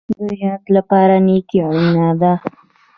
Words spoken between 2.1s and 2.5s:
ده